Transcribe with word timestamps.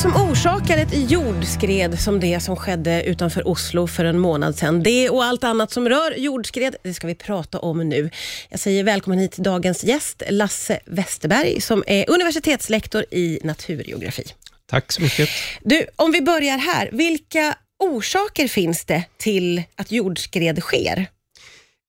som 0.00 0.16
orsakar 0.16 0.78
ett 0.78 1.10
jordskred 1.10 2.00
som 2.00 2.20
det 2.20 2.40
som 2.40 2.56
skedde 2.56 3.02
utanför 3.04 3.48
Oslo 3.48 3.86
för 3.86 4.04
en 4.04 4.18
månad 4.18 4.56
sedan. 4.56 4.82
Det 4.82 5.10
och 5.10 5.24
allt 5.24 5.44
annat 5.44 5.70
som 5.70 5.88
rör 5.88 6.18
jordskred, 6.18 6.76
det 6.82 6.94
ska 6.94 7.06
vi 7.06 7.14
prata 7.14 7.58
om 7.58 7.88
nu. 7.88 8.10
Jag 8.48 8.60
säger 8.60 8.84
välkommen 8.84 9.18
hit 9.18 9.32
till 9.32 9.42
dagens 9.42 9.84
gäst, 9.84 10.22
Lasse 10.30 10.80
Westerberg, 10.86 11.60
som 11.60 11.84
är 11.86 12.10
universitetslektor 12.10 13.04
i 13.10 13.40
naturgeografi. 13.44 14.24
Tack 14.66 14.92
så 14.92 15.02
mycket. 15.02 15.28
Du, 15.62 15.86
om 15.96 16.12
vi 16.12 16.22
börjar 16.22 16.58
här. 16.58 16.88
Vilka 16.92 17.54
orsaker 17.78 18.48
finns 18.48 18.84
det 18.84 19.04
till 19.18 19.62
att 19.76 19.92
jordskred 19.92 20.62
sker? 20.62 21.06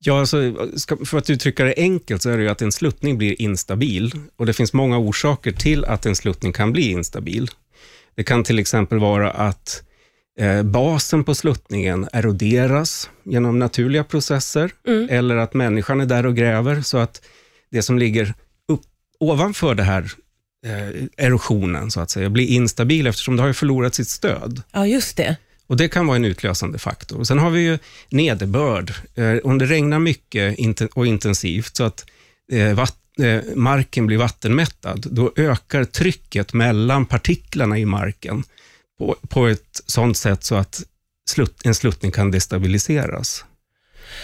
Ja, 0.03 0.19
alltså, 0.19 0.37
för 1.05 1.17
att 1.17 1.29
uttrycka 1.29 1.63
det 1.63 1.73
enkelt 1.77 2.21
så 2.21 2.29
är 2.29 2.37
det 2.37 2.43
ju 2.43 2.49
att 2.49 2.61
en 2.61 2.71
sluttning 2.71 3.17
blir 3.17 3.41
instabil 3.41 4.11
och 4.35 4.45
det 4.45 4.53
finns 4.53 4.73
många 4.73 4.97
orsaker 4.97 5.51
till 5.51 5.85
att 5.85 6.05
en 6.05 6.15
sluttning 6.15 6.53
kan 6.53 6.71
bli 6.71 6.91
instabil. 6.91 7.49
Det 8.15 8.23
kan 8.23 8.43
till 8.43 8.59
exempel 8.59 8.99
vara 8.99 9.31
att 9.31 9.83
eh, 10.39 10.63
basen 10.63 11.23
på 11.23 11.35
sluttningen 11.35 12.07
eroderas 12.13 13.09
genom 13.23 13.59
naturliga 13.59 14.03
processer 14.03 14.71
mm. 14.87 15.07
eller 15.09 15.35
att 15.35 15.53
människan 15.53 16.01
är 16.01 16.05
där 16.05 16.25
och 16.25 16.35
gräver 16.35 16.81
så 16.81 16.97
att 16.97 17.21
det 17.71 17.81
som 17.81 17.99
ligger 17.99 18.33
upp, 18.67 18.81
ovanför 19.19 19.75
det 19.75 19.83
här 19.83 20.11
eh, 20.65 21.25
erosionen 21.25 21.91
så 21.91 21.99
att 21.99 22.09
säga 22.09 22.29
blir 22.29 22.47
instabil 22.47 23.07
eftersom 23.07 23.35
det 23.35 23.43
har 23.43 23.53
förlorat 23.53 23.95
sitt 23.95 24.09
stöd. 24.09 24.61
Ja, 24.71 24.87
just 24.87 25.17
det. 25.17 25.35
Och 25.67 25.77
Det 25.77 25.87
kan 25.87 26.07
vara 26.07 26.15
en 26.15 26.25
utlösande 26.25 26.79
faktor. 26.79 27.23
Sen 27.23 27.39
har 27.39 27.49
vi 27.49 27.61
ju 27.61 27.77
nederbörd. 28.09 28.93
Eh, 29.15 29.37
om 29.43 29.57
det 29.57 29.65
regnar 29.65 29.99
mycket 29.99 30.91
och 30.93 31.07
intensivt 31.07 31.75
så 31.75 31.83
att 31.83 32.05
eh, 32.51 32.79
eh, 33.27 33.41
marken 33.55 34.07
blir 34.07 34.17
vattenmättad, 34.17 35.07
då 35.11 35.33
ökar 35.35 35.83
trycket 35.83 36.53
mellan 36.53 37.05
partiklarna 37.05 37.77
i 37.77 37.85
marken 37.85 38.43
på, 38.99 39.15
på 39.29 39.47
ett 39.47 39.81
sådant 39.85 40.17
sätt 40.17 40.43
så 40.43 40.55
att 40.55 40.83
en 41.63 41.75
sluttning 41.75 42.11
kan 42.11 42.31
destabiliseras. 42.31 43.45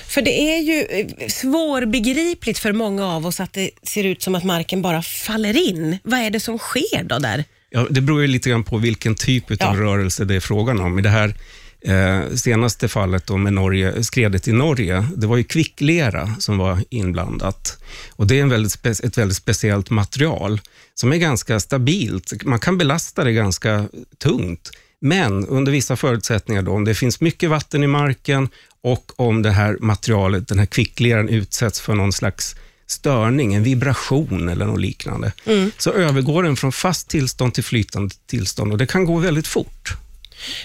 För 0.08 0.22
det 0.22 0.42
är 0.42 0.60
ju 0.60 1.08
svårbegripligt 1.30 2.60
för 2.60 2.74
många 2.74 3.06
av 3.06 3.26
oss 3.26 3.40
att 3.40 3.54
det 3.54 3.70
ser 3.84 4.04
ut 4.04 4.22
som 4.22 4.36
att 4.36 4.44
marken 4.44 4.82
bara 4.82 5.02
faller 5.02 5.70
in. 5.70 5.98
Vad 6.04 6.20
är 6.20 6.30
det 6.30 6.40
som 6.40 6.58
sker 6.58 7.04
då 7.04 7.20
där? 7.20 7.44
Ja, 7.70 7.88
det 7.90 8.02
beror 8.02 8.22
ju 8.22 8.28
lite 8.28 8.50
grann 8.50 8.64
på 8.64 8.78
vilken 8.78 9.16
typ 9.16 9.52
av 9.52 9.58
ja. 9.60 9.74
rörelse 9.74 10.26
det 10.26 10.36
är 10.36 10.40
frågan 10.40 10.80
om. 10.80 11.00
I 11.00 11.02
det 11.02 11.10
här 11.10 11.34
eh, 11.82 12.36
senaste 12.36 12.88
fallet 12.88 13.28
då 13.28 13.38
med 13.38 13.54
Norge, 13.54 14.04
skredet 14.04 14.48
i 14.48 14.52
Norge, 14.52 15.08
det 15.16 15.28
var 15.28 15.38
ju 15.38 15.44
kvicklera 15.44 16.36
som 16.40 16.58
var 16.58 16.84
inblandat. 16.90 17.84
Och 18.12 18.28
Det 18.28 18.38
är 18.38 18.42
en 18.42 18.50
väldigt 18.50 18.86
ett 18.86 19.18
väldigt 19.18 19.38
speciellt 19.38 19.90
material 19.90 20.62
som 20.94 21.12
är 21.12 21.18
ganska 21.18 21.60
stabilt. 21.60 22.44
Man 22.44 22.60
kan 22.60 22.78
belasta 22.78 23.24
det 23.24 23.34
ganska 23.34 23.88
tungt, 24.18 24.72
men 25.00 25.48
under 25.48 25.72
vissa 25.72 25.96
förutsättningar, 25.96 26.62
då, 26.62 26.72
om 26.72 26.86
det 26.86 26.96
finns 26.96 27.22
mycket 27.22 27.50
vatten 27.50 27.84
i 27.84 27.88
marken 27.88 28.50
och 28.84 29.12
om 29.16 29.42
det 29.42 29.52
här 29.52 29.78
materialet, 29.82 30.48
den 30.48 30.60
här 30.60 30.66
kvickleran 30.66 31.30
utsätts 31.30 31.82
för 31.82 31.96
någon 31.96 32.14
slags 32.14 32.56
störning, 32.88 33.54
en 33.54 33.64
vibration 33.64 34.50
eller 34.50 34.66
något 34.66 34.80
liknande, 34.80 35.32
mm. 35.46 35.72
så 35.78 35.92
övergår 35.92 36.44
den 36.44 36.56
från 36.56 36.72
fast 36.72 37.10
tillstånd 37.10 37.54
till 37.54 37.64
flytande 37.64 38.16
tillstånd 38.26 38.72
och 38.72 38.78
det 38.78 38.86
kan 38.86 39.06
gå 39.06 39.18
väldigt 39.18 39.48
fort. 39.48 39.98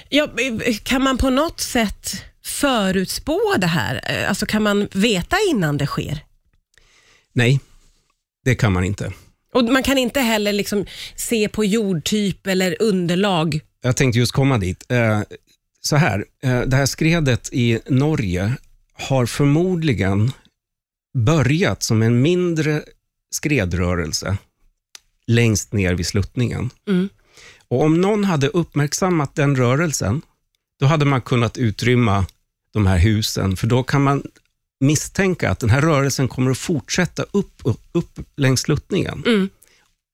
Ja, 0.08 0.28
kan 0.82 1.02
man 1.02 1.18
på 1.18 1.30
något 1.30 1.60
sätt 1.60 2.24
förutspå 2.44 3.40
det 3.58 3.66
här? 3.66 4.24
Alltså 4.28 4.46
kan 4.46 4.62
man 4.62 4.88
veta 4.92 5.36
innan 5.50 5.76
det 5.76 5.86
sker? 5.86 6.24
Nej, 7.32 7.60
det 8.44 8.54
kan 8.54 8.72
man 8.72 8.84
inte. 8.84 9.12
Och 9.52 9.64
Man 9.64 9.82
kan 9.82 9.98
inte 9.98 10.20
heller 10.20 10.52
liksom 10.52 10.86
se 11.16 11.48
på 11.48 11.64
jordtyp 11.64 12.46
eller 12.46 12.76
underlag? 12.82 13.60
Jag 13.82 13.96
tänkte 13.96 14.18
just 14.18 14.32
komma 14.32 14.58
dit. 14.58 14.84
Eh, 14.88 15.20
så 15.80 15.96
här, 15.96 16.24
eh, 16.42 16.60
det 16.60 16.76
här 16.76 16.86
skredet 16.86 17.48
i 17.52 17.80
Norge 17.86 18.52
har 18.92 19.26
förmodligen 19.26 20.32
börjat 21.14 21.82
som 21.82 22.02
en 22.02 22.22
mindre 22.22 22.82
skredrörelse 23.30 24.36
längst 25.26 25.72
ner 25.72 25.94
vid 25.94 26.06
sluttningen. 26.06 26.70
Mm. 26.88 27.08
Och 27.68 27.80
Om 27.80 28.00
någon 28.00 28.24
hade 28.24 28.48
uppmärksammat 28.48 29.34
den 29.34 29.56
rörelsen, 29.56 30.22
då 30.80 30.86
hade 30.86 31.04
man 31.04 31.20
kunnat 31.20 31.58
utrymma 31.58 32.26
de 32.72 32.86
här 32.86 32.98
husen, 32.98 33.56
för 33.56 33.66
då 33.66 33.82
kan 33.82 34.02
man 34.02 34.22
misstänka 34.80 35.50
att 35.50 35.60
den 35.60 35.70
här 35.70 35.80
rörelsen 35.80 36.28
kommer 36.28 36.50
att 36.50 36.58
fortsätta 36.58 37.22
upp, 37.22 37.52
upp, 37.64 37.80
upp 37.92 38.18
längs 38.36 38.60
sluttningen. 38.60 39.22
Mm. 39.26 39.48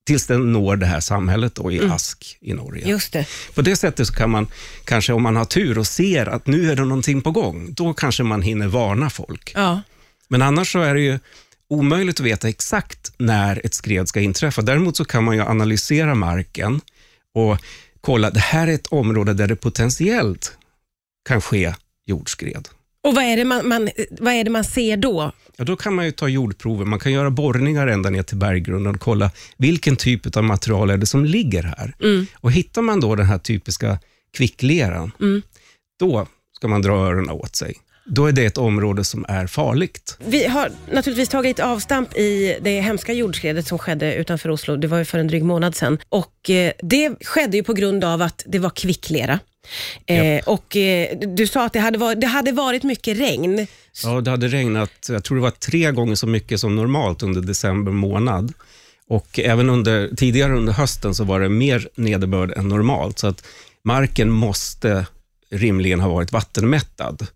tills 0.06 0.26
den 0.26 0.52
når 0.52 0.76
det 0.76 0.86
här 0.86 1.00
samhället 1.00 1.54
då, 1.54 1.72
i 1.72 1.78
mm. 1.78 1.92
Ask 1.92 2.38
i 2.40 2.54
Norge. 2.54 2.88
Just 2.88 3.12
det. 3.12 3.26
På 3.54 3.62
det 3.62 3.76
sättet 3.76 4.06
så 4.06 4.12
kan 4.12 4.30
man, 4.30 4.46
kanske 4.84 5.12
om 5.12 5.22
man 5.22 5.36
har 5.36 5.44
tur 5.44 5.78
och 5.78 5.86
ser 5.86 6.26
att 6.26 6.46
nu 6.46 6.70
är 6.70 6.76
det 6.76 6.84
någonting 6.84 7.22
på 7.22 7.30
gång, 7.30 7.72
då 7.72 7.94
kanske 7.94 8.22
man 8.22 8.42
hinner 8.42 8.66
varna 8.66 9.10
folk. 9.10 9.52
Ja. 9.54 9.80
Men 10.28 10.42
annars 10.42 10.72
så 10.72 10.80
är 10.80 10.94
det 10.94 11.00
ju 11.00 11.18
omöjligt 11.68 12.20
att 12.20 12.26
veta 12.26 12.48
exakt 12.48 13.12
när 13.18 13.66
ett 13.66 13.74
skred 13.74 14.08
ska 14.08 14.20
inträffa. 14.20 14.62
Däremot 14.62 14.96
så 14.96 15.04
kan 15.04 15.24
man 15.24 15.36
ju 15.36 15.42
analysera 15.42 16.14
marken 16.14 16.80
och 17.34 17.58
kolla, 18.00 18.30
det 18.30 18.40
här 18.40 18.66
är 18.68 18.72
ett 18.72 18.86
område 18.86 19.34
där 19.34 19.46
det 19.46 19.56
potentiellt 19.56 20.56
kan 21.28 21.40
ske 21.40 21.74
jordskred. 22.06 22.68
Och 23.02 23.14
vad 23.14 23.24
är 23.24 23.36
det 23.36 23.44
man, 23.44 23.68
man, 23.68 23.88
vad 24.10 24.32
är 24.32 24.44
det 24.44 24.50
man 24.50 24.64
ser 24.64 24.96
då? 24.96 25.32
Ja, 25.56 25.64
då 25.64 25.76
kan 25.76 25.94
man 25.94 26.04
ju 26.04 26.10
ta 26.12 26.28
jordprover. 26.28 26.84
Man 26.84 26.98
kan 26.98 27.12
göra 27.12 27.30
borrningar 27.30 27.86
ända 27.86 28.10
ner 28.10 28.22
till 28.22 28.36
berggrunden 28.36 28.94
och 28.94 29.00
kolla 29.00 29.30
vilken 29.56 29.96
typ 29.96 30.36
av 30.36 30.44
material 30.44 30.90
är 30.90 30.96
det 30.96 31.06
som 31.06 31.24
ligger 31.24 31.62
här. 31.62 31.94
Mm. 32.00 32.26
Och 32.34 32.52
Hittar 32.52 32.82
man 32.82 33.00
då 33.00 33.14
den 33.14 33.26
här 33.26 33.38
typiska 33.38 33.98
kvickleran, 34.36 35.12
mm. 35.20 35.42
då 35.98 36.26
ska 36.56 36.68
man 36.68 36.82
dra 36.82 36.92
öronen 36.92 37.30
åt 37.30 37.56
sig 37.56 37.74
då 38.08 38.26
är 38.26 38.32
det 38.32 38.44
ett 38.44 38.58
område 38.58 39.04
som 39.04 39.24
är 39.28 39.46
farligt. 39.46 40.16
Vi 40.18 40.46
har 40.46 40.70
naturligtvis 40.92 41.28
tagit 41.28 41.60
avstamp 41.60 42.16
i 42.16 42.58
det 42.60 42.80
hemska 42.80 43.12
jordskredet 43.12 43.66
som 43.66 43.78
skedde 43.78 44.14
utanför 44.14 44.50
Oslo. 44.50 44.76
Det 44.76 44.88
var 44.88 44.98
ju 44.98 45.04
för 45.04 45.18
en 45.18 45.28
dryg 45.28 45.44
månad 45.44 45.76
sedan. 45.76 45.98
Och 46.08 46.50
eh, 46.50 46.72
det 46.82 47.16
skedde 47.24 47.56
ju 47.56 47.62
på 47.62 47.72
grund 47.72 48.04
av 48.04 48.22
att 48.22 48.42
det 48.46 48.58
var 48.58 48.70
kvicklera. 48.70 49.38
Eh, 50.06 50.44
och 50.46 50.76
eh, 50.76 51.18
Du 51.18 51.46
sa 51.46 51.64
att 51.64 51.72
det 51.72 51.80
hade, 51.80 51.98
varit, 51.98 52.20
det 52.20 52.26
hade 52.26 52.52
varit 52.52 52.82
mycket 52.82 53.18
regn. 53.18 53.66
Ja, 54.04 54.20
det 54.20 54.30
hade 54.30 54.48
regnat, 54.48 55.08
jag 55.08 55.24
tror 55.24 55.36
det 55.36 55.42
var 55.42 55.50
tre 55.50 55.90
gånger 55.92 56.14
så 56.14 56.26
mycket 56.26 56.60
som 56.60 56.76
normalt 56.76 57.22
under 57.22 57.40
december 57.40 57.92
månad. 57.92 58.52
Och 59.08 59.38
även 59.38 59.70
under, 59.70 60.16
tidigare 60.16 60.56
under 60.56 60.72
hösten 60.72 61.14
så 61.14 61.24
var 61.24 61.40
det 61.40 61.48
mer 61.48 61.88
nederbörd 61.94 62.52
än 62.56 62.68
normalt, 62.68 63.18
så 63.18 63.26
att 63.26 63.46
marken 63.84 64.30
måste 64.30 65.06
rimligen 65.50 66.00
ha 66.00 66.08
varit 66.08 66.32
vattenmättad 66.32 67.26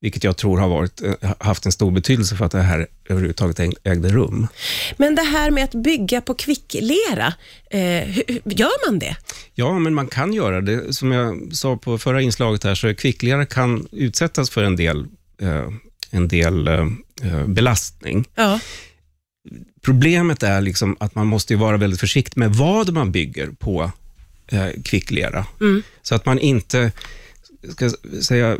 vilket 0.00 0.24
jag 0.24 0.36
tror 0.36 0.58
har 0.58 0.68
varit, 0.68 1.02
eh, 1.02 1.32
haft 1.38 1.66
en 1.66 1.72
stor 1.72 1.90
betydelse 1.90 2.36
för 2.36 2.44
att 2.44 2.52
det 2.52 2.62
här 2.62 2.86
överhuvudtaget 3.08 3.60
ägde 3.84 4.08
rum. 4.08 4.46
Men 4.96 5.14
det 5.14 5.22
här 5.22 5.50
med 5.50 5.64
att 5.64 5.74
bygga 5.74 6.20
på 6.20 6.34
kvicklera, 6.34 7.34
eh, 7.70 8.18
gör 8.44 8.90
man 8.90 8.98
det? 8.98 9.16
Ja, 9.54 9.78
men 9.78 9.94
man 9.94 10.06
kan 10.06 10.32
göra 10.32 10.60
det. 10.60 10.94
Som 10.94 11.12
jag 11.12 11.54
sa 11.54 11.76
på 11.76 11.98
förra 11.98 12.22
inslaget 12.22 12.64
här, 12.64 12.74
så 12.74 12.94
kvicklera 12.94 13.46
kan 13.46 13.88
utsättas 13.92 14.50
för 14.50 14.62
en 14.62 14.76
del, 14.76 15.06
eh, 15.40 15.68
en 16.10 16.28
del 16.28 16.68
eh, 16.68 16.86
eh 17.22 17.46
belastning. 17.46 18.24
Ja. 18.34 18.60
Problemet 19.82 20.42
är 20.42 20.60
liksom 20.60 20.96
att 21.00 21.14
man 21.14 21.26
måste 21.26 21.56
vara 21.56 21.76
väldigt 21.76 22.00
försiktig 22.00 22.38
med 22.38 22.54
vad 22.54 22.92
man 22.92 23.12
bygger 23.12 23.50
på 23.58 23.90
eh, 24.46 24.68
kvicklera, 24.84 25.46
mm. 25.60 25.82
så 26.02 26.14
att 26.14 26.26
man 26.26 26.38
inte 26.38 26.92
ska 27.72 27.90
säga, 28.22 28.56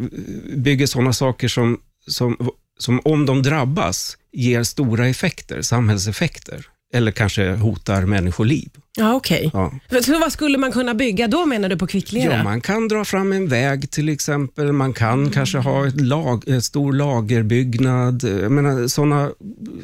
bygger 0.56 0.86
sådana 0.86 1.12
saker 1.12 1.48
som, 1.48 1.80
som, 2.06 2.50
som 2.78 3.00
om 3.04 3.26
de 3.26 3.42
drabbas 3.42 4.16
ger 4.32 4.62
stora 4.62 5.08
effekter, 5.08 5.62
samhällseffekter 5.62 6.66
eller 6.92 7.12
kanske 7.12 7.50
hotar 7.50 8.02
människoliv. 8.02 8.68
Ja, 8.96 9.14
okej. 9.14 9.46
Okay. 9.46 9.78
Ja. 9.90 10.02
Så 10.02 10.18
vad 10.18 10.32
skulle 10.32 10.58
man 10.58 10.72
kunna 10.72 10.94
bygga 10.94 11.28
då 11.28 11.46
menar 11.46 11.68
du 11.68 11.76
på 11.76 11.86
kvicklera? 11.86 12.36
Ja, 12.36 12.42
man 12.42 12.60
kan 12.60 12.88
dra 12.88 13.04
fram 13.04 13.32
en 13.32 13.48
väg 13.48 13.91
till 13.91 14.08
exempel. 14.08 14.72
Man 14.72 14.92
kan 14.92 15.20
mm. 15.20 15.30
kanske 15.30 15.59
ha 15.59 15.86
ett 15.86 16.00
lag, 16.00 16.44
en 16.47 16.62
stor 16.62 16.92
lagerbyggnad. 16.92 18.24
Jag 18.42 18.52
menar, 18.52 18.88
sådana 18.88 19.30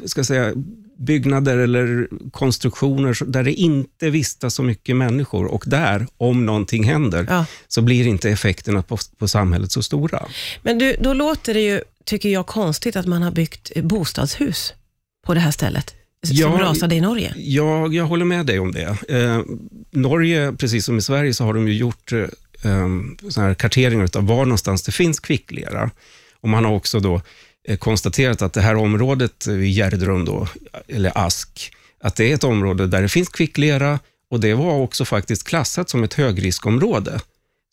ska 0.05 0.23
säga, 0.23 0.53
byggnader 0.97 1.57
eller 1.57 2.07
konstruktioner 2.31 3.17
där 3.25 3.43
det 3.43 3.53
inte 3.53 4.09
vistas 4.09 4.55
så 4.55 4.63
mycket 4.63 4.95
människor 4.95 5.45
och 5.45 5.63
där, 5.67 6.07
om 6.17 6.45
någonting 6.45 6.83
händer, 6.83 7.25
ja. 7.29 7.45
så 7.67 7.81
blir 7.81 8.07
inte 8.07 8.29
effekterna 8.29 8.81
på, 8.81 8.97
på 9.17 9.27
samhället 9.27 9.71
så 9.71 9.83
stora. 9.83 10.25
Men 10.61 10.77
du, 10.77 10.95
då 10.99 11.13
låter 11.13 11.53
det 11.53 11.61
ju, 11.61 11.81
tycker 12.05 12.29
jag, 12.29 12.47
konstigt 12.47 12.95
att 12.95 13.05
man 13.05 13.21
har 13.21 13.31
byggt 13.31 13.71
bostadshus 13.83 14.73
på 15.25 15.33
det 15.33 15.39
här 15.39 15.51
stället 15.51 15.95
som 16.23 16.35
ja, 16.37 16.47
rasade 16.47 16.95
i 16.95 17.01
Norge. 17.01 17.33
Ja, 17.37 17.87
jag 17.87 18.05
håller 18.05 18.25
med 18.25 18.45
dig 18.45 18.59
om 18.59 18.71
det. 18.71 18.97
Eh, 19.09 19.41
Norge, 19.91 20.53
precis 20.53 20.85
som 20.85 20.97
i 20.97 21.01
Sverige, 21.01 21.33
så 21.33 21.43
har 21.43 21.53
de 21.53 21.67
ju 21.67 21.73
gjort 21.73 22.11
eh, 22.11 22.27
såna 23.29 23.47
här 23.47 23.53
karteringar 23.53 24.17
av 24.17 24.27
var 24.27 24.45
någonstans 24.45 24.83
det 24.83 24.91
finns 24.91 25.19
kvicklera. 25.19 25.89
Och 26.41 26.49
man 26.49 26.65
har 26.65 26.71
också 26.71 26.99
då 26.99 27.21
konstaterat 27.79 28.41
att 28.41 28.53
det 28.53 28.61
här 28.61 28.75
området 28.75 29.47
vid 29.47 29.71
Gärdrum, 29.71 30.25
då, 30.25 30.47
eller 30.87 31.17
Ask, 31.17 31.73
att 32.01 32.15
det 32.15 32.31
är 32.31 32.35
ett 32.35 32.43
område 32.43 32.87
där 32.87 33.01
det 33.01 33.09
finns 33.09 33.29
kvicklera 33.29 33.99
och 34.29 34.39
det 34.39 34.53
var 34.53 34.73
också 34.73 35.05
faktiskt 35.05 35.43
klassat 35.43 35.89
som 35.89 36.03
ett 36.03 36.13
högriskområde. 36.13 37.19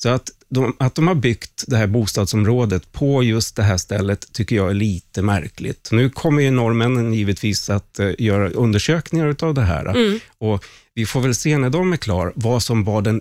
Så 0.02 0.08
att 0.08 0.30
de, 0.48 0.76
att 0.78 0.94
de 0.94 1.08
har 1.08 1.14
byggt 1.14 1.64
det 1.66 1.76
här 1.76 1.86
bostadsområdet 1.86 2.92
på 2.92 3.22
just 3.22 3.56
det 3.56 3.62
här 3.62 3.76
stället 3.76 4.32
tycker 4.32 4.56
jag 4.56 4.70
är 4.70 4.74
lite 4.74 5.22
märkligt. 5.22 5.88
Nu 5.92 6.10
kommer 6.10 6.42
ju 6.42 6.50
norrmännen 6.50 7.14
givetvis 7.14 7.70
att 7.70 7.96
uh, 8.00 8.12
göra 8.18 8.50
undersökningar 8.50 9.36
av 9.40 9.54
det 9.54 9.62
här 9.62 9.84
mm. 9.84 10.20
och 10.38 10.64
vi 10.94 11.06
får 11.06 11.20
väl 11.20 11.34
se 11.34 11.58
när 11.58 11.70
de 11.70 11.92
är 11.92 11.96
klara 11.96 12.32
vad 12.34 12.62
som 12.62 12.84
var 12.84 13.02
den, 13.02 13.20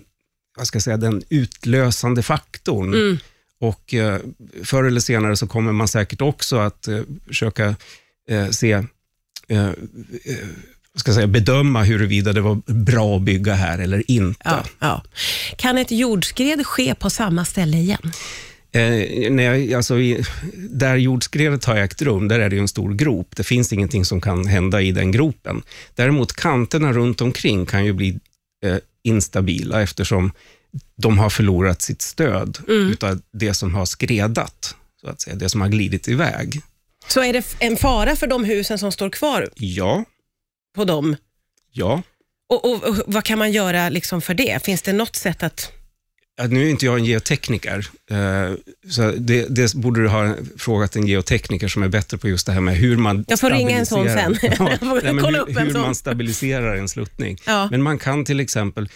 vad 0.56 0.66
ska 0.66 0.76
jag 0.76 0.82
säga, 0.82 0.96
den 0.96 1.22
utlösande 1.28 2.22
faktorn. 2.22 2.94
Mm. 2.94 3.18
Och 3.60 3.94
uh, 3.94 4.16
Förr 4.64 4.84
eller 4.84 5.00
senare 5.00 5.36
så 5.36 5.46
kommer 5.46 5.72
man 5.72 5.88
säkert 5.88 6.20
också 6.20 6.56
att 6.56 6.88
uh, 6.88 7.02
försöka 7.26 7.76
se 8.50 8.84
ska 10.94 11.12
säga, 11.12 11.26
bedöma 11.26 11.82
huruvida 11.82 12.32
det 12.32 12.40
var 12.40 12.60
bra 12.66 13.16
att 13.16 13.22
bygga 13.22 13.54
här 13.54 13.78
eller 13.78 14.10
inte. 14.10 14.40
Ja, 14.44 14.64
ja. 14.78 15.02
Kan 15.56 15.78
ett 15.78 15.90
jordskred 15.90 16.66
ske 16.66 16.94
på 16.94 17.10
samma 17.10 17.44
ställe 17.44 17.76
igen? 17.76 18.12
Eh, 18.72 19.30
nej, 19.30 19.74
alltså, 19.74 19.94
där 20.56 20.96
jordskredet 20.96 21.64
har 21.64 21.76
ägt 21.76 22.02
rum, 22.02 22.28
där 22.28 22.40
är 22.40 22.50
det 22.50 22.58
en 22.58 22.68
stor 22.68 22.94
grop. 22.94 23.36
Det 23.36 23.44
finns 23.44 23.72
ingenting 23.72 24.04
som 24.04 24.20
kan 24.20 24.46
hända 24.46 24.82
i 24.82 24.92
den 24.92 25.12
gropen. 25.12 25.62
Däremot 25.94 26.32
kanterna 26.32 26.92
runt 26.92 27.20
omkring 27.20 27.66
kan 27.66 27.84
ju 27.84 27.92
bli 27.92 28.18
eh, 28.64 28.76
instabila 29.02 29.82
eftersom 29.82 30.32
de 30.96 31.18
har 31.18 31.30
förlorat 31.30 31.82
sitt 31.82 32.02
stöd 32.02 32.58
mm. 32.68 32.90
utav 32.90 33.20
det 33.32 33.54
som 33.54 33.74
har 33.74 33.86
skredat, 33.86 34.74
så 35.00 35.08
att 35.08 35.20
säga, 35.20 35.36
det 35.36 35.48
som 35.48 35.60
har 35.60 35.68
glidit 35.68 36.08
iväg. 36.08 36.62
Så 37.08 37.24
är 37.24 37.32
det 37.32 37.56
en 37.58 37.76
fara 37.76 38.16
för 38.16 38.26
de 38.26 38.44
husen 38.44 38.78
som 38.78 38.92
står 38.92 39.10
kvar? 39.10 39.48
Ja, 39.54 40.04
på 40.74 40.84
dem? 40.84 41.16
Ja. 41.72 42.02
Och, 42.48 42.64
och, 42.64 42.84
och 42.84 42.96
Vad 43.06 43.24
kan 43.24 43.38
man 43.38 43.52
göra 43.52 43.88
liksom 43.88 44.22
för 44.22 44.34
det? 44.34 44.64
Finns 44.64 44.82
det 44.82 44.92
något 44.92 45.16
sätt 45.16 45.42
att... 45.42 45.72
Ja, 46.36 46.46
nu 46.46 46.66
är 46.66 46.70
inte 46.70 46.86
jag 46.86 46.98
en 46.98 47.04
geotekniker, 47.04 47.88
eh, 48.10 48.54
så 48.90 49.12
det, 49.16 49.46
det, 49.48 49.74
borde 49.74 50.02
du 50.02 50.08
ha 50.08 50.34
frågat 50.58 50.96
en 50.96 51.06
geotekniker 51.06 51.68
som 51.68 51.82
är 51.82 51.88
bättre 51.88 52.18
på 52.18 52.28
just 52.28 52.46
det 52.46 52.52
här 52.52 52.60
med 52.60 52.76
hur 52.76 52.96
man 52.96 53.24
Jag 53.28 53.40
får 53.40 53.50
ringa 53.50 53.78
en 53.78 53.86
sån 53.86 54.08
sen. 54.08 54.38
Ja, 54.42 54.50
nej, 54.58 55.14
hur, 55.14 55.60
hur 55.60 55.72
man 55.72 55.94
stabiliserar 55.94 56.76
en 56.76 56.88
sluttning. 56.88 57.38
Ja. 57.46 57.68
Men 57.70 57.82
man 57.82 57.98
kan 57.98 58.24
till 58.24 58.40
exempel, 58.40 58.88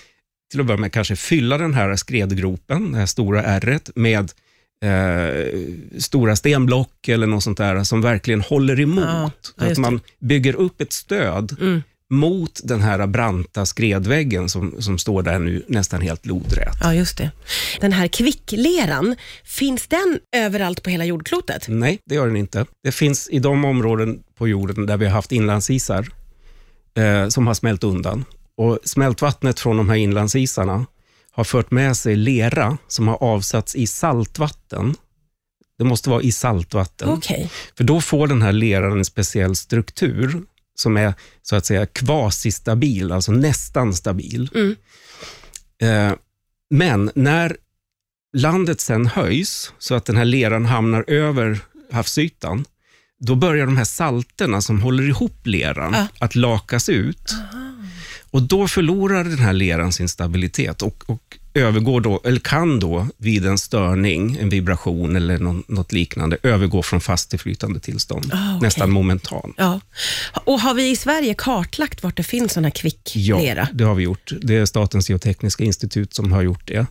till 0.55 0.61
att 0.61 0.67
börja 0.67 0.81
med, 0.81 0.93
kanske 0.93 1.17
fylla 1.17 1.59
den 1.59 1.75
här 1.75 1.97
skredgropen, 1.97 2.93
det 2.93 2.99
här 2.99 3.07
stora 3.07 3.43
ärret, 3.43 3.91
med 3.95 4.33
eh, 4.85 5.53
stora 5.99 6.37
stenblock 6.37 7.09
eller 7.09 7.27
något 7.27 7.43
sånt 7.43 7.59
där 7.59 7.85
som 7.85 8.01
verkligen 8.01 8.41
håller 8.41 8.81
emot. 8.81 9.05
Ja, 9.07 9.31
så 9.57 9.73
att 9.73 9.79
man 9.79 10.01
bygger 10.19 10.55
upp 10.55 10.81
ett 10.81 10.93
stöd 10.93 11.57
mm. 11.61 11.83
mot 12.11 12.61
den 12.65 12.81
här 12.81 13.07
branta 13.07 13.67
skredväggen 13.67 14.49
som, 14.49 14.83
som 14.83 14.99
står 14.99 15.23
där 15.23 15.39
nu 15.39 15.65
nästan 15.69 16.01
helt 16.01 16.27
lodrät. 16.27 16.77
Ja, 16.83 16.95
just 16.95 17.19
det. 17.19 17.31
Den 17.81 17.93
här 17.93 18.07
kvickleran, 18.07 19.17
finns 19.45 19.87
den 19.87 20.19
överallt 20.37 20.83
på 20.83 20.91
hela 20.91 21.05
jordklotet? 21.05 21.65
Nej, 21.69 21.99
det 22.05 22.15
gör 22.15 22.27
den 22.27 22.37
inte. 22.37 22.67
Det 22.83 22.93
finns 22.93 23.29
i 23.29 23.39
de 23.39 23.65
områden 23.65 24.23
på 24.39 24.49
jorden 24.49 24.87
där 24.87 24.97
vi 24.97 25.05
har 25.05 25.13
haft 25.13 25.33
inlandsisar 25.33 26.09
eh, 26.97 27.29
som 27.29 27.47
har 27.47 27.55
smält 27.55 27.85
undan. 27.85 28.25
Och 28.57 28.79
Smältvattnet 28.85 29.61
från 29.61 29.77
de 29.77 29.89
här 29.89 29.97
inlandsisarna 29.97 30.87
har 31.31 31.45
fört 31.45 31.71
med 31.71 31.97
sig 31.97 32.17
lera 32.17 32.79
som 32.89 33.09
har 33.09 33.23
avsatts 33.23 33.75
i 33.77 33.87
saltvatten. 33.87 34.95
Det 35.79 35.85
måste 35.85 36.11
vara 36.11 36.23
i 36.23 36.33
saltvatten. 36.33 37.09
Okay. 37.09 37.49
För 37.77 37.85
då 37.85 38.01
får 38.01 38.27
den 38.27 38.43
här 38.43 38.53
leran 38.53 38.99
en 38.99 39.05
speciell 39.05 39.57
struktur 39.57 40.43
som 40.75 40.97
är 40.97 41.15
så 41.43 41.57
att 41.57 41.67
säga 41.67 41.87
kvasistabil, 41.87 43.13
alltså 43.13 43.33
nästan 43.33 43.95
stabil. 43.95 44.51
Mm. 44.55 44.77
Eh, 45.83 46.17
men 46.71 47.11
när 47.15 47.57
landet 48.37 48.81
sen 48.81 49.07
höjs 49.07 49.73
så 49.79 49.95
att 49.95 50.05
den 50.05 50.17
här 50.17 50.25
leran 50.25 50.65
hamnar 50.65 51.05
över 51.09 51.61
havsytan, 51.93 52.65
då 53.21 53.35
börjar 53.35 53.67
de 53.67 53.77
här 53.77 53.85
salterna 53.85 54.61
som 54.61 54.83
håller 54.83 55.09
ihop 55.09 55.47
leran 55.47 55.95
ah. 55.95 56.07
att 56.19 56.35
lakas 56.35 56.89
ut. 56.89 57.35
Aha. 57.53 57.64
Och 58.35 58.43
Då 58.43 58.69
förlorar 58.69 59.25
den 59.25 59.39
här 59.39 59.53
leran 59.53 59.93
sin 59.93 60.09
stabilitet 60.09 60.83
och, 60.83 61.05
och 61.07 61.39
övergår 61.55 62.01
då, 62.01 62.21
eller 62.25 62.41
kan 62.41 62.81
då 62.81 63.07
vid 63.17 63.47
en 63.47 63.59
störning, 63.59 64.37
en 64.41 64.49
vibration 64.49 65.17
eller 65.17 65.39
någon, 65.39 65.65
något 65.69 65.93
liknande, 65.93 66.37
övergå 66.43 66.83
från 66.83 67.01
fast 67.01 67.31
till 67.31 67.39
flytande 67.39 67.81
tillstånd. 67.81 68.25
Oh, 68.25 68.57
okay. 68.57 68.67
Nästan 68.67 68.91
momentant. 68.91 69.55
Ja. 69.59 69.81
Och 70.45 70.61
Har 70.61 70.75
vi 70.75 70.91
i 70.91 70.97
Sverige 70.97 71.35
kartlagt 71.39 72.03
vart 72.03 72.17
det 72.17 72.23
finns 72.23 72.57
här 72.57 72.71
kvicklera? 72.71 73.69
Ja, 73.71 73.75
det 73.75 73.85
har 73.85 73.95
vi 73.95 74.03
gjort. 74.03 74.33
Det 74.43 74.57
är 74.57 74.67
Statens 74.67 75.11
geotekniska 75.11 75.65
institut 75.65 76.15
som 76.15 76.33
har 76.33 76.43
gjort 76.43 76.67
det 76.67 76.87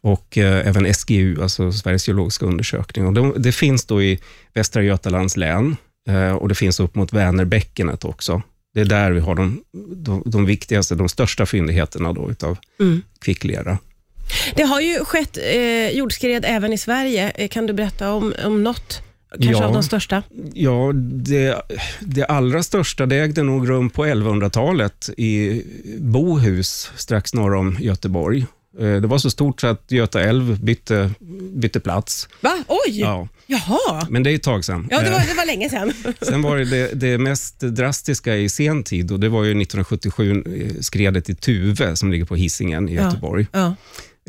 och 0.00 0.38
eh, 0.38 0.68
även 0.68 0.94
SGU, 0.94 1.42
alltså 1.42 1.72
Sveriges 1.72 2.08
geologiska 2.08 2.46
undersökning. 2.46 3.06
Och 3.06 3.12
de, 3.12 3.34
det 3.36 3.52
finns 3.52 3.86
då 3.86 4.02
i 4.02 4.18
Västra 4.54 4.82
Götalands 4.82 5.36
län 5.36 5.76
eh, 6.08 6.32
och 6.32 6.48
det 6.48 6.54
finns 6.54 6.80
upp 6.80 6.94
mot 6.94 7.12
Vänerbäckenet 7.12 8.04
också. 8.04 8.42
Det 8.78 8.82
är 8.82 8.86
där 8.86 9.10
vi 9.10 9.20
har 9.20 9.34
de, 9.34 9.62
de, 9.96 10.22
de 10.26 10.44
viktigaste, 10.46 10.94
de 10.94 11.08
största 11.08 11.46
fyndigheterna 11.46 12.12
då 12.12 12.30
utav 12.30 12.58
mm. 12.80 13.02
kvicklera. 13.20 13.78
Det 14.54 14.62
har 14.62 14.80
ju 14.80 15.04
skett 15.04 15.38
eh, 15.38 15.90
jordskred 15.90 16.44
även 16.48 16.72
i 16.72 16.78
Sverige. 16.78 17.30
Eh, 17.30 17.48
kan 17.48 17.66
du 17.66 17.72
berätta 17.72 18.12
om, 18.12 18.34
om 18.44 18.62
något? 18.62 19.02
Kanske 19.30 19.50
ja, 19.50 19.66
av 19.66 19.72
de 19.72 19.82
största? 19.82 20.22
Ja, 20.52 20.92
det, 20.94 21.62
det 22.00 22.24
allra 22.24 22.62
största 22.62 23.06
det 23.06 23.16
ägde 23.16 23.42
nog 23.42 23.68
rum 23.68 23.90
på 23.90 24.06
1100-talet 24.06 25.10
i 25.16 25.62
Bohus, 25.98 26.92
strax 26.96 27.34
norr 27.34 27.54
om 27.54 27.76
Göteborg. 27.80 28.46
Eh, 28.78 28.96
det 28.96 29.06
var 29.06 29.18
så 29.18 29.30
stort 29.30 29.60
så 29.60 29.66
att 29.66 29.84
Göta 29.88 30.20
älv 30.20 30.64
bytte, 30.64 31.10
bytte 31.54 31.80
plats. 31.80 32.28
Va? 32.40 32.64
Oj! 32.68 33.00
Ja. 33.00 33.28
Jaha. 33.50 34.06
Men 34.10 34.22
det 34.22 34.30
är 34.30 34.34
ett 34.34 34.42
tag 34.42 34.64
sedan. 34.64 34.88
Ja, 34.90 35.00
det 35.02 35.10
var, 35.10 35.18
det 35.18 35.34
var 35.34 35.46
länge 35.46 35.70
sedan. 35.70 35.92
Sen 36.22 36.42
var 36.42 36.56
det, 36.56 36.64
det, 36.64 36.94
det 36.94 37.18
mest 37.18 37.60
drastiska 37.60 38.36
i 38.36 38.48
sen 38.48 38.84
tid 38.84 39.12
och 39.12 39.20
det 39.20 39.28
var 39.28 39.44
ju 39.44 39.50
1977 39.50 40.44
eh, 40.46 40.80
skredet 40.80 41.30
i 41.30 41.34
Tuve 41.34 41.96
som 41.96 42.10
ligger 42.10 42.24
på 42.24 42.36
Hisingen 42.36 42.88
i 42.88 42.94
Göteborg. 42.94 43.46
Ja. 43.52 43.58
Ja. 43.58 43.74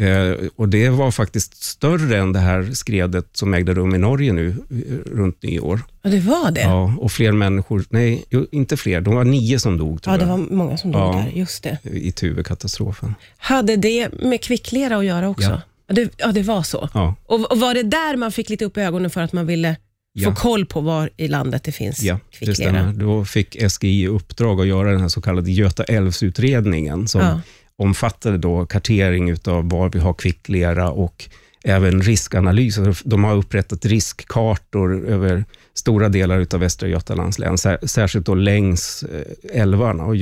Eh, 0.06 0.36
och 0.56 0.69
Det 0.69 0.89
var 0.89 1.12
faktiskt 1.12 1.63
större 1.63 2.18
än 2.18 2.33
det 2.33 2.39
här 2.39 2.71
skredet 2.74 3.25
som 3.33 3.54
ägde 3.54 3.74
rum 3.74 3.95
i 3.95 3.98
Norge 3.98 4.33
nu 4.33 4.50
eh, 4.50 5.16
runt 5.18 5.44
nyår. 5.44 5.81
Ja, 6.01 6.10
det 6.10 6.19
var 6.19 6.51
det? 6.51 6.62
Ja, 6.62 6.94
och 6.98 7.12
fler 7.12 7.31
människor, 7.31 7.86
nej, 7.89 8.25
inte 8.51 8.77
fler, 8.77 9.01
de 9.01 9.15
var 9.15 9.24
nio 9.24 9.60
som 9.60 9.77
dog. 9.77 10.00
Ja, 10.06 10.18
det 10.18 10.25
var 10.25 10.38
många 10.38 10.77
som 10.77 10.92
dog 10.92 11.01
ja, 11.01 11.24
där, 11.25 11.39
just 11.39 11.63
det. 11.63 11.77
I 11.83 12.12
Tuve-katastrofen. 12.12 13.15
Hade 13.38 13.75
det 13.75 14.10
med 14.22 14.42
kvicklera 14.42 14.98
att 14.98 15.06
göra 15.06 15.30
också? 15.30 15.50
Ja. 15.50 15.62
Det, 15.89 16.13
ja, 16.18 16.31
det 16.31 16.44
var 16.44 16.63
så. 16.63 16.89
Ja. 16.94 17.15
Och, 17.25 17.51
och, 17.51 17.60
var 17.60 17.74
det 17.74 17.84
där 17.84 18.17
man 18.17 18.31
fick 18.31 18.50
lite 18.50 18.65
upp 18.65 18.77
ögonen 18.77 19.10
för 19.10 19.22
att 19.22 19.34
man 19.34 19.46
ville 19.46 19.75
få 20.24 20.36
koll 20.36 20.65
på 20.65 20.81
var 20.81 21.10
i 21.17 21.27
landet 21.27 21.63
det 21.63 21.72
finns 21.72 22.01
ja, 22.01 22.19
kvicklera? 22.31 22.72
Det 22.72 22.79
stämmer. 22.79 22.93
Då 22.93 23.25
fick 23.25 23.72
SGI 23.72 24.08
uppdrag 24.08 24.62
att 24.62 24.67
göra 24.67 24.91
den 24.91 25.01
här 25.01 25.08
så 25.08 25.22
kallade 25.22 25.51
Göta 25.51 25.84
älvsutredningen 25.84 27.08
som 27.08 27.22
ja 27.22 27.41
omfattade 27.79 28.38
då 28.38 28.65
kartering 28.65 29.34
av 29.46 29.69
var 29.69 29.89
vi 29.89 30.00
har 30.00 30.13
kvicklera 30.13 30.91
och 30.91 31.29
även 31.63 32.01
riskanalys. 32.01 32.80
De 33.04 33.24
har 33.24 33.36
upprättat 33.36 33.86
riskkartor 33.86 35.10
över 35.10 35.46
stora 35.74 36.10
delar 36.10 36.48
av 36.54 36.60
Västra 36.60 36.88
Götalands 36.88 37.39
län, 37.39 37.58
särskilt 37.84 38.25
då 38.25 38.36
längs 38.36 39.04
eh, 39.04 39.62
älvarna 39.62 40.06
och 40.06 40.16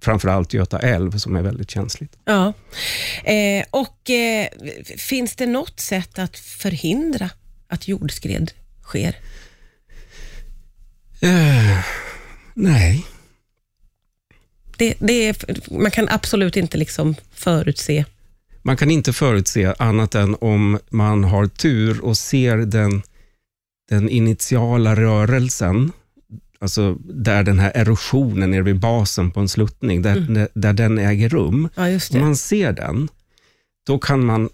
framförallt 0.00 0.52
Göta 0.52 0.78
älv 0.78 1.18
som 1.18 1.36
är 1.36 1.42
väldigt 1.42 1.70
känsligt. 1.70 2.16
Ja. 2.24 2.52
Eh, 3.24 3.64
och 3.70 4.10
eh, 4.10 4.48
Finns 4.96 5.36
det 5.36 5.46
något 5.46 5.80
sätt 5.80 6.18
att 6.18 6.38
förhindra 6.38 7.30
att 7.68 7.88
jordskred 7.88 8.52
sker? 8.82 9.16
Eh, 11.20 11.78
nej. 12.54 13.06
Det, 14.78 14.94
det 14.98 15.12
är, 15.12 15.36
man 15.70 15.90
kan 15.90 16.08
absolut 16.08 16.56
inte 16.56 16.78
liksom 16.78 17.14
förutse. 17.32 18.04
Man 18.62 18.76
kan 18.76 18.90
inte 18.90 19.12
förutse 19.12 19.74
annat 19.78 20.14
än 20.14 20.36
om 20.40 20.78
man 20.90 21.24
har 21.24 21.46
tur 21.46 22.04
och 22.04 22.16
ser 22.18 22.56
den, 22.56 23.02
den 23.88 24.08
initiala 24.08 24.96
rörelsen, 24.96 25.92
alltså 26.58 26.94
där 27.04 27.42
den 27.42 27.58
här 27.58 27.72
erosionen 27.74 28.50
nere 28.50 28.62
vid 28.62 28.80
basen 28.80 29.30
på 29.30 29.40
en 29.40 29.48
sluttning, 29.48 30.02
där, 30.02 30.16
mm. 30.16 30.48
där 30.54 30.72
den 30.72 30.98
äger 30.98 31.28
rum. 31.28 31.68
Ja, 31.74 31.98
Om 32.12 32.20
man 32.20 32.36
ser 32.36 32.72
den, 32.72 33.08
då 33.86 33.98
kan 33.98 34.24
man 34.24 34.48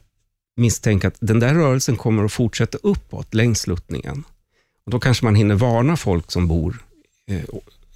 misstänka 0.56 1.08
att 1.08 1.16
den 1.20 1.40
där 1.40 1.54
rörelsen 1.54 1.96
kommer 1.96 2.24
att 2.24 2.32
fortsätta 2.32 2.78
uppåt 2.82 3.34
längs 3.34 3.60
sluttningen. 3.60 4.24
Och 4.86 4.90
då 4.90 5.00
kanske 5.00 5.24
man 5.24 5.34
hinner 5.34 5.54
varna 5.54 5.96
folk 5.96 6.32
som 6.32 6.48
bor 6.48 6.82
eh, 7.26 7.44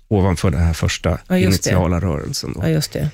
ovanför 0.08 0.50
den 0.50 0.60
här 0.60 0.72
första 0.72 1.18
ja, 1.28 1.38
initiala 1.38 2.00
rörelsen. 2.00 2.52
Då. 2.52 2.60
Ja, 2.62 2.68
just 2.68 2.92
det. 2.92 3.10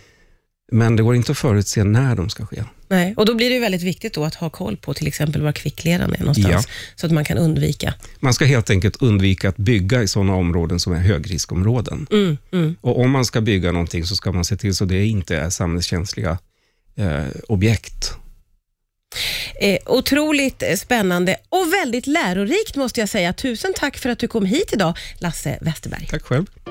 Men 0.73 0.97
det 0.97 1.03
går 1.03 1.17
inte 1.17 1.33
att 1.33 1.39
förutse 1.39 1.85
när 1.85 2.17
de 2.17 2.31
ska 2.31 2.47
ske. 2.47 2.65
Nej, 2.89 3.15
och 3.17 3.27
då 3.27 3.35
blir 3.35 3.51
det 3.51 3.59
väldigt 3.59 3.83
viktigt 3.83 4.15
då 4.15 4.25
att 4.25 4.35
ha 4.35 4.51
koll 4.51 4.77
på 4.77 4.95
till 4.95 5.07
exempel 5.07 5.43
var 5.43 5.53
kvickleran 5.53 6.15
är 6.15 6.19
någonstans, 6.19 6.69
så 6.95 7.07
att 7.07 7.13
man 7.13 7.25
kan 7.25 7.39
undvika. 7.39 7.95
Man 8.21 8.35
ska 8.35 8.45
helt 8.45 8.71
enkelt 8.71 9.03
undvika 9.03 9.49
att 9.49 9.57
bygga 9.57 10.03
i 10.03 10.09
sådana 10.09 10.35
områden 10.35 10.81
som 10.81 10.93
är 10.93 11.01
högriskområden. 11.01 12.07
Mm, 12.11 12.39
mm. 12.53 12.77
Och 12.81 13.01
om 13.01 13.11
man 13.11 13.25
ska 13.25 13.41
bygga 13.41 13.73
någonting 13.73 14.05
så 14.05 14.17
ska 14.17 14.33
man 14.33 14.45
se 14.45 14.57
till 14.57 14.75
så 14.75 14.85
det 14.85 15.07
inte 15.07 15.37
är 15.37 15.51
samhällskänsliga 15.51 16.39
eh, 16.97 17.25
objekt. 17.49 18.15
Eh, 19.61 19.79
otroligt 19.87 20.63
eh, 20.63 20.77
spännande 20.77 21.37
och 21.49 21.73
väldigt 21.73 22.07
lärorikt 22.07 22.77
måste 22.77 23.01
jag 23.01 23.09
säga. 23.09 23.33
Tusen 23.33 23.73
tack 23.77 23.99
för 23.99 24.11
att 24.11 24.19
du 24.19 24.29
kom 24.29 24.47
hit 24.47 24.73
idag, 24.73 24.99
Lasse 25.19 25.59
Westerberg. 25.61 26.07
Tack 26.11 26.23
själv. 26.23 26.47